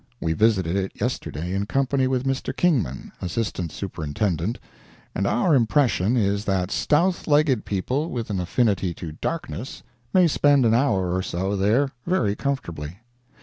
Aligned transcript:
We 0.19 0.33
visited 0.33 0.75
it 0.75 0.99
yesterday, 0.99 1.53
in 1.53 1.67
company 1.67 2.07
with 2.07 2.23
Mr. 2.23 2.57
Kingman, 2.57 3.11
Assistant 3.21 3.71
Superintendent, 3.71 4.57
and 5.13 5.27
our 5.27 5.53
impression 5.53 6.17
is 6.17 6.43
that 6.45 6.71
stout 6.71 7.27
legged 7.27 7.65
people 7.65 8.09
with 8.09 8.31
an 8.31 8.39
affinity 8.39 8.95
to 8.95 9.11
darkness, 9.11 9.83
may 10.11 10.25
spend 10.27 10.65
an 10.65 10.73
hour 10.73 11.13
or 11.15 11.21
so 11.21 11.55
there 11.55 11.91
very 12.07 12.35
comfortably. 12.35 12.97